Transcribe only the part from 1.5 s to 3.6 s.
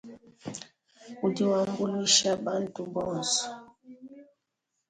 wambuluisha bantu bonso.